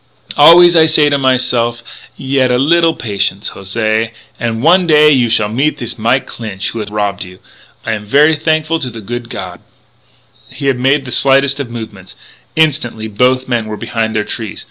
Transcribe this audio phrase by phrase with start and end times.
[0.35, 1.83] Always I say myse'f,
[2.17, 6.79] yet a little patience, José, an' one day you shall meet thees fellow Clinch, who
[6.79, 7.37] has rob you....
[7.85, 9.59] I am ver' thankful to the good God"
[10.57, 12.15] He had made the slightest of movements:
[12.55, 14.59] instantly both men were behind their trees.